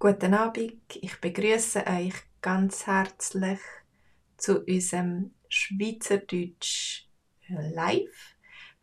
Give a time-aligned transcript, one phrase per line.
[0.00, 3.58] Guten Abend, ich begrüße euch ganz herzlich
[4.36, 7.08] zu unserem Schweizerdeutsch
[7.48, 8.36] Live.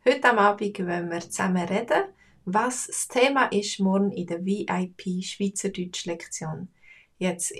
[0.04, 2.04] Heute am Abend wollen wir zusammen reden,
[2.44, 6.68] was das Thema ist morgen in der VIP Schweizerdeutsch Lektion.
[7.16, 7.54] Jetzt,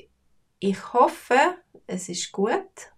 [0.58, 1.54] ich hoffe,
[1.86, 2.92] es ist gut.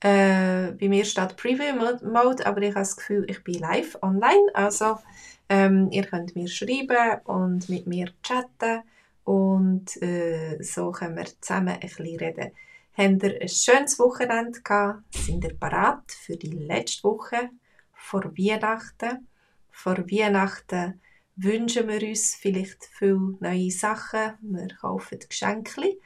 [0.00, 4.48] Äh, bei mir steht Preview Mode, aber ich habe das Gefühl, ich bin live online.
[4.54, 4.98] Also
[5.48, 8.82] ähm, ihr könnt mir schreiben und mit mir chatten
[9.24, 12.52] und äh, so können wir zusammen ein bisschen reden.
[12.96, 15.14] Habt ihr ein schönes Wochenende gehabt?
[15.14, 17.50] Sind ihr bereit für die letzte Woche
[17.92, 19.28] vor Weihnachten?
[19.70, 21.00] Vor Weihnachten
[21.36, 24.32] wünschen wir uns vielleicht viele neue Sachen.
[24.40, 25.98] Wir kaufen Geschenke.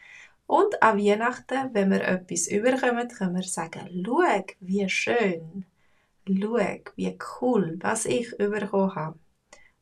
[0.53, 4.21] Und an Weihnachten, wenn wir etwas überkommen, können wir sagen, schau,
[4.61, 5.65] wie schön.
[6.29, 6.59] Schau,
[6.95, 9.19] wie cool, was ich bekommen habe.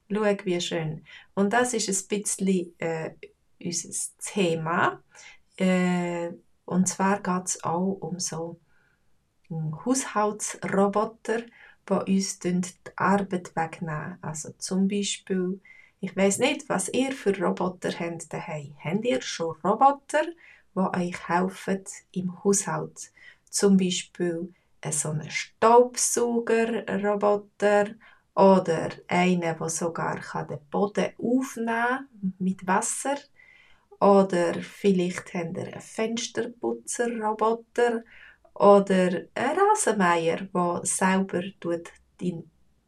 [0.08, 1.04] Schau, wie schön.
[1.34, 3.10] Und das ist ein bisschen äh,
[3.60, 5.02] unser Thema.
[5.56, 6.30] Äh,
[6.66, 8.60] und zwar geht es auch um so
[9.50, 11.42] Haushaltsroboter,
[11.88, 12.62] die uns die
[12.94, 14.18] Arbeit wegnehmen.
[14.22, 15.60] Also zum Beispiel,
[15.98, 18.76] ich weiß nicht, was ihr für Roboter habt daheim.
[18.78, 20.26] Habt ihr schon Roboter,
[20.74, 23.12] die euch helfen im Haushalt?
[23.48, 24.52] Zum Beispiel
[24.90, 27.94] so einen Staubsaugerroboter
[28.34, 33.16] oder einen, der sogar den Boden aufnehmen kann mit Wasser.
[33.98, 38.04] Oder vielleicht habt ihr einen Fensterputzerroboter
[38.54, 41.42] oder einen Rasenmäher, der selber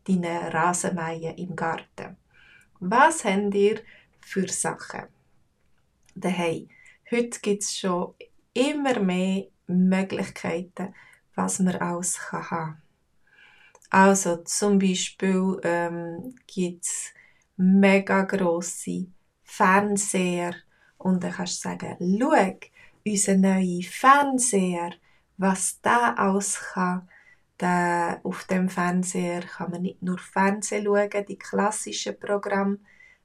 [0.07, 2.17] deinen Rasenmähen im Garten.
[2.81, 3.81] Was habt ihr
[4.21, 5.07] für Sachen
[6.15, 6.69] daheim?
[7.13, 8.15] Heute gibt es schon
[8.55, 10.95] immer mehr Möglichkeiten,
[11.35, 12.83] was man alles haben kann.
[13.91, 17.13] Also zum Beispiel ähm, gibt es
[17.59, 19.09] mega grosse
[19.43, 20.55] Fernseher
[20.97, 22.33] und dann kannst du sagen, schau,
[23.05, 24.93] unser neuer Fernseher,
[25.37, 27.11] was da alles kann.
[27.59, 32.79] Da, auf dem Fernseher kann man nicht nur Fernsehen schauen, die klassischen Programme,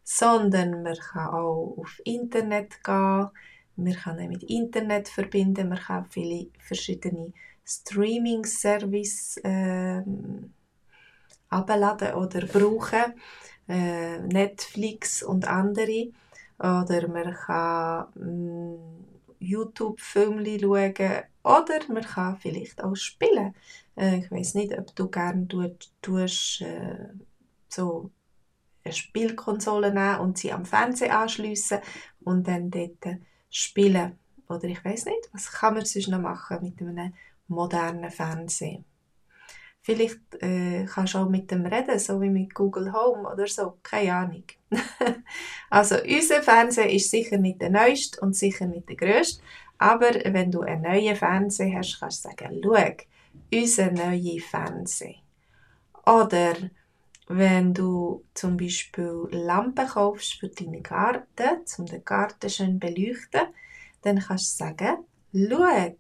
[0.04, 3.30] sondern man kann auch auf Internet gehen,
[3.78, 7.34] man kann mit Internet verbinden, man kann viele verschiedene
[7.66, 10.02] Streaming-Service äh,
[11.50, 13.14] abladen oder brauchen,
[13.68, 16.12] äh, Netflix und andere.
[16.60, 19.06] Oder man kann mm,
[19.40, 21.24] YouTube-Filme schauen.
[21.44, 23.54] Oder man kann vielleicht auch spielen.
[23.96, 27.10] Äh, ich weiß nicht, ob du gerne tust, tust äh,
[27.70, 28.12] so
[28.84, 31.80] eine Spielkonsole nehmen und sie am Fernsehen anschliessen
[32.24, 34.18] und dann dort spielen.
[34.50, 37.14] Oder ich weiß nicht, was kann man sonst noch machen mit einem
[37.48, 38.86] modernen Fernsehen?
[39.82, 43.78] Vielleicht äh, kannst du auch mit dem reden, so wie mit Google Home oder so.
[43.84, 44.44] Keine Ahnung.
[45.70, 49.42] also unser Fernseher ist sicher nicht der neueste und sicher nicht der grösste.
[49.78, 52.76] Aber wenn du einen neuen Fernseher hast, kannst du sagen, schau,
[53.54, 55.16] unser neuer Fernseher.
[56.06, 56.56] Oder
[57.28, 63.42] wenn du zum Beispiel Lampen kaufst für deinen Garten, um den Garten schön zu beleuchten,
[64.02, 64.98] dann kannst du sagen,
[65.34, 65.96] schau,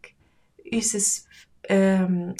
[0.71, 1.27] unser
[1.69, 2.35] ähm,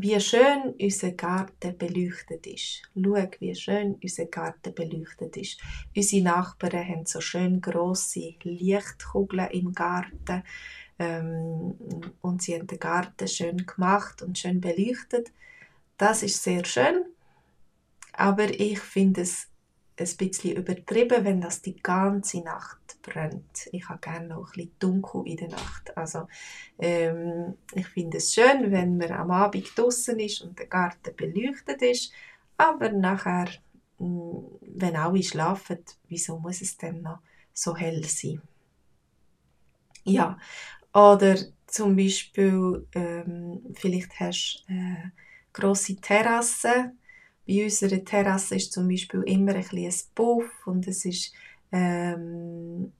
[0.00, 2.82] wie schön unser Garten beleuchtet ist.
[2.94, 5.60] Schau, wie schön unser Garten beleuchtet ist.
[5.96, 10.44] Unsere Nachbarn haben so schön grosse Lichtkugeln im Garten
[10.98, 11.74] ähm,
[12.20, 15.32] und sie haben den Garten schön gemacht und schön beleuchtet.
[15.96, 17.04] Das ist sehr schön,
[18.18, 19.46] aber ich finde es
[19.96, 23.68] ein bisschen übertrieben, wenn das die ganze Nacht brennt.
[23.70, 25.96] Ich habe gerne noch ein bisschen dunkel in der Nacht.
[25.96, 26.26] Also
[26.80, 31.80] ähm, ich finde es schön, wenn man am Abend draußen ist und der Garten beleuchtet
[31.82, 32.12] ist,
[32.56, 33.48] aber nachher,
[33.98, 37.20] mm, wenn alle schlafen, wieso muss es denn noch
[37.52, 38.42] so hell sein?
[40.02, 40.38] Ja,
[40.92, 41.36] oder
[41.68, 45.12] zum Beispiel, ähm, vielleicht hast du eine
[45.52, 46.92] grosse Terrasse
[47.48, 51.32] bei unserer Terrasse ist zum Beispiel immer ein ein Puff und es ist
[51.72, 52.92] ähm,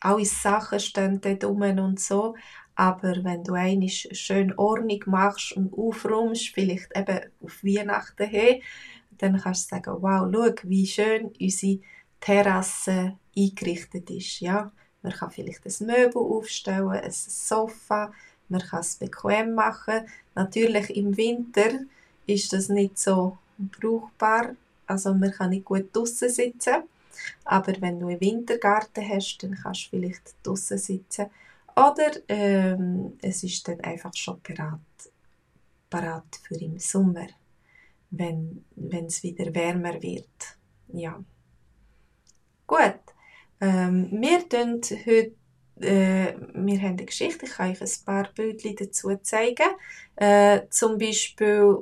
[0.00, 2.34] alle Sachen stehen dort rum und so.
[2.74, 8.62] Aber wenn du einisch schön Ordnung machst und aufräumst, vielleicht eben auf Weihnachten hin,
[9.18, 11.80] dann kannst du sagen, wow, schau, wie schön unsere
[12.18, 14.40] Terrasse eingerichtet ist.
[14.40, 14.72] Ja?
[15.02, 18.10] Man kann vielleicht ein Möbel aufstellen, ein Sofa,
[18.48, 20.06] man kann es bequem machen.
[20.34, 21.80] Natürlich im Winter
[22.26, 24.56] ist das nicht so brauchbar.
[24.86, 26.84] Also man kann nicht gut draußen sitzen.
[27.44, 31.26] Aber wenn du einen Wintergarten hast, dann kannst du vielleicht draußen sitzen.
[31.76, 34.80] Oder ähm, es ist dann einfach schon parat,
[35.88, 37.28] parat für im Sommer,
[38.10, 38.64] wenn
[39.06, 40.56] es wieder wärmer wird.
[40.88, 41.22] Ja.
[42.66, 43.00] Gut.
[43.60, 44.40] Ähm, wir
[45.06, 45.32] heute
[45.80, 49.68] äh, wir haben eine Geschichte, ich kann euch ein paar Bildchen dazu zeigen.
[50.16, 51.78] Äh, zum Beispiel,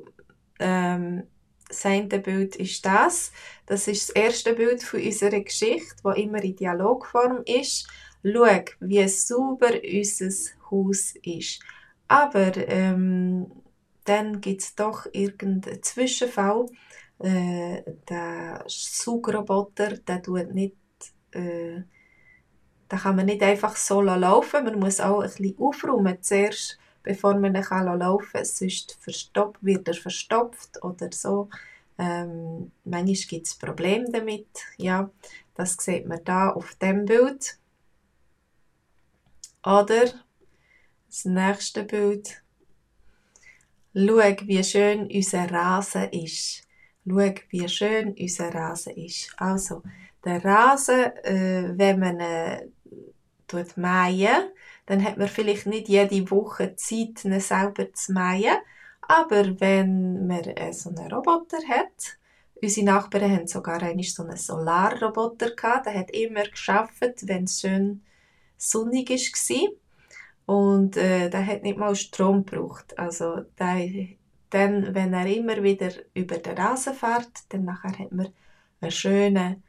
[0.58, 1.24] ähm,
[1.70, 3.32] das eine Bild ist das.
[3.66, 7.88] Das ist das erste Bild von unserer Geschichte, wo immer in Dialogform ist.
[8.22, 10.30] Schau, wie sauber unser
[10.70, 11.60] Haus ist.
[12.08, 13.50] Aber ähm,
[14.04, 16.66] dann gibt es doch irgendeinen Zwischenfall.
[17.18, 20.76] Äh, der Saugroboter, der tut nicht
[21.32, 21.82] äh,
[22.90, 27.34] da kann man nicht einfach so laufen, man muss auch ein bisschen aufräumen zuerst, bevor
[27.34, 27.62] man ihn
[27.98, 31.48] laufen kann, sonst verstopft, wird er verstopft oder so.
[31.98, 34.48] Ähm, manchmal gibt es Probleme damit,
[34.78, 35.10] ja,
[35.54, 37.58] das sieht man da auf dem Bild.
[39.62, 40.06] Oder
[41.06, 42.42] das nächste Bild.
[43.92, 46.62] Schau, wie schön unser Rasen ist.
[47.06, 49.34] Schau, wie schön unser Rasen ist.
[49.36, 49.82] Also,
[50.24, 52.66] der Rasen, äh, wenn man äh,
[53.76, 54.50] mähen,
[54.86, 58.56] dann hat man vielleicht nicht jede Woche Zeit, ihn selber zu mähen.
[59.02, 62.18] Aber wenn man äh, so einen Roboter hat,
[62.62, 67.60] unsere Nachbarn haben sogar einmal so einen Solarroboter gehabt, der hat immer geschafft, wenn es
[67.60, 68.02] schön
[68.56, 69.68] sonnig war.
[70.46, 72.98] Und äh, der hat nicht mal Strom gebraucht.
[72.98, 74.08] Also der,
[74.50, 78.28] dann, wenn er immer wieder über den Rasen fährt, dann nachher hat man
[78.80, 79.62] einen schönen,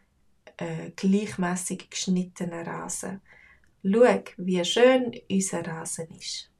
[0.58, 3.22] äh, gleichmäßig geschnittenen Rasen.
[3.84, 6.52] Schau, wie schön unser Rasen ist.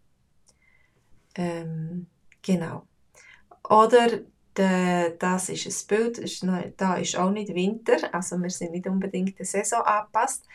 [1.36, 2.08] Ähm,
[2.42, 2.88] genau.
[3.70, 4.22] Oder
[4.58, 8.72] de, das ist ein Bild, ist noch, da ist auch nicht Winter, also wir sind
[8.72, 10.46] nicht unbedingt der Saison angepasst,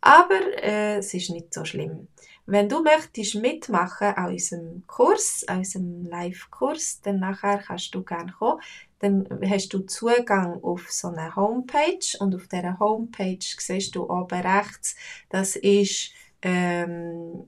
[0.00, 2.08] aber äh, es ist nicht so schlimm.
[2.44, 8.32] Wenn du möchtest mitmachen an unserem Kurs, an unserem Live-Kurs, dann nachher kannst du gerne
[8.32, 8.60] kommen.
[8.98, 14.40] Dann hast du Zugang auf so eine Homepage und auf dieser Homepage siehst du oben
[14.40, 14.96] rechts,
[15.28, 16.12] das ist
[16.42, 17.44] ähm,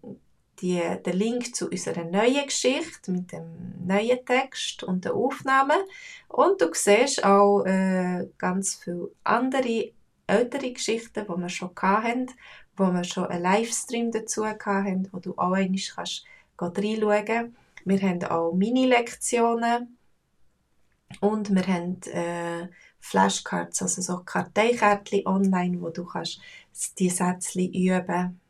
[0.60, 5.74] die, der Link zu unserer neuen Geschichte mit dem neuen Text und der Aufnahme.
[6.28, 9.92] Und du siehst auch äh, ganz viele andere
[10.26, 12.26] ältere Geschichten, die wir schon hatten,
[12.76, 16.24] wo wir schon einen Livestream dazu hatten, wo du auch einmal kannst
[16.60, 17.54] reinschauen kannst.
[17.84, 19.97] Wir haben auch Mini-Lektionen
[21.20, 22.68] und wir haben äh,
[23.00, 26.40] Flashcards, also so Karteikärtchen online, wo du kannst
[26.98, 28.40] die Sätze üben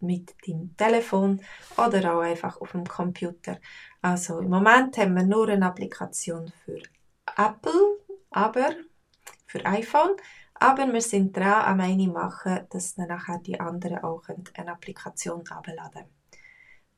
[0.00, 1.40] mit deinem Telefon
[1.76, 3.58] oder auch einfach auf dem Computer.
[4.02, 6.82] Also im Moment haben wir nur eine Applikation für
[7.36, 7.98] Apple,
[8.30, 8.70] aber
[9.46, 10.16] für iPhone,
[10.54, 14.22] aber wir sind dran am eine machen, dass dann nachher die anderen auch
[14.54, 16.04] eine Applikation abladen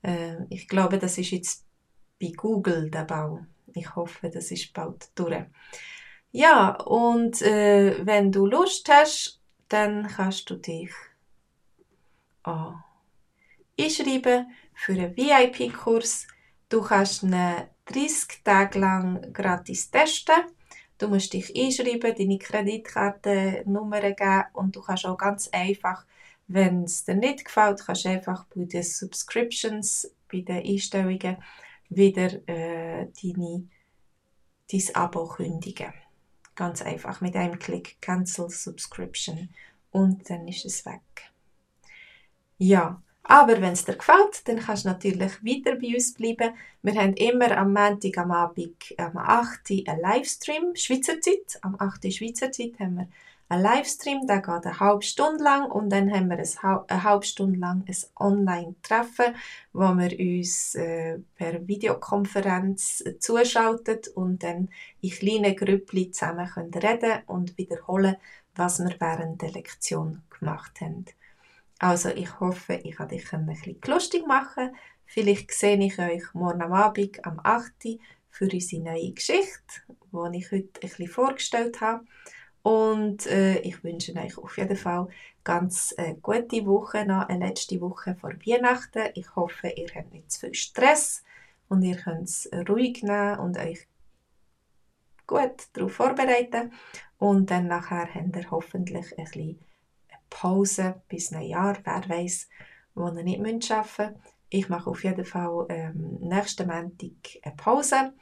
[0.02, 1.64] äh, Ich glaube, das ist jetzt
[2.20, 3.47] bei Google der Bau.
[3.74, 5.44] Ich hoffe, das ist bald durch.
[6.32, 10.90] Ja, und äh, wenn du Lust hast, dann kannst du dich
[12.42, 12.82] an
[13.78, 16.26] einschreiben für einen VIP-Kurs.
[16.68, 17.34] Du kannst ihn
[17.86, 20.34] 30 Tage lang gratis testen.
[20.98, 26.06] Du musst dich einschreiben, deine Kreditkartennummer geben und du kannst auch ganz einfach,
[26.48, 31.36] wenn es dir nicht gefällt, kannst einfach bei den Subscriptions, bei den Einstellungen
[31.88, 33.69] wieder äh, deine,
[34.71, 35.93] dein Abo kündigen.
[36.55, 39.50] Ganz einfach mit einem Klick Cancel Subscription
[39.91, 41.00] und dann ist es weg.
[42.59, 46.55] Ja, aber wenn es dir gefällt, dann kannst du natürlich weiter bei uns bleiben.
[46.83, 49.71] Wir haben immer am Montag am Abend am 8.
[49.71, 51.59] Uhr einen Livestream, Schweizer Zeit.
[51.62, 52.05] Am 8.
[52.05, 53.09] Uhr Schweizer Zeit haben wir
[53.49, 57.59] einen Livestream, der geht eine halbe Stunde lang und dann haben wir eine halbe Stunde
[57.59, 59.35] lang ein Online-Treffen,
[59.73, 64.69] wo wir uns äh, per Videokonferenz äh, zuschalten und dann
[65.00, 68.17] in kleinen Grüppchen zusammen können reden und wiederholen,
[68.57, 71.05] was wir während der Lektion gemacht haben.
[71.79, 74.75] Also ich hoffe, ich konnte dich ein bisschen lustig machen.
[75.05, 78.00] Vielleicht sehe ich euch morgen am Abend am 8.
[78.31, 82.05] für unsere neue Geschichte, die ich heute ein bisschen vorgestellt habe.
[82.66, 85.06] Und äh, ich wünsche euch auf jeden Fall
[85.44, 89.08] ganz äh, gute Woche noch, eine letzte Woche vor Weihnachten.
[89.14, 91.23] Ich hoffe, ihr habt nicht zu viel Stress
[91.68, 93.87] und ihr könnt es ruhig nehmen und euch
[95.28, 96.73] gut darauf vorbereiten.
[97.18, 99.61] Und dann nachher habt ihr hoffentlich ein bisschen
[100.28, 102.49] Pause bis ein Jahr, wer weiß,
[102.96, 104.20] wo ihr nicht arbeiten müsst.
[104.49, 108.12] Ich mache auf jeden Fall ähm, nächsten Montag eine Pause.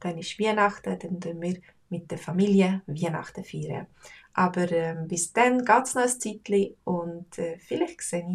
[0.00, 3.86] Dann ist Weihnachten, dann tun wir mit der Familie Weihnachten feiern.
[4.34, 8.26] Aber ähm, bis dann geht es noch ein Zeitchen und äh, vielleicht sehe ich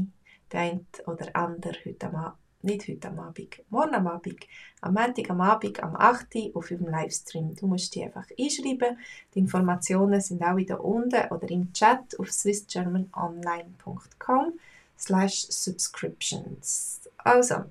[0.51, 4.47] den einen oder anderen heute, mal, nicht heute am Abend, morgen am Abend,
[4.81, 6.35] am Montag am Abend, am 8.
[6.35, 7.55] Uhr auf dem Livestream.
[7.55, 8.99] Du musst dich einfach einschreiben.
[9.33, 14.59] Die Informationen sind auch wieder unten oder im Chat auf swissgermanonline.com
[14.97, 17.01] slash subscriptions.
[17.17, 17.65] Also,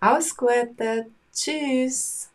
[0.00, 2.31] alles Gute, tschüss!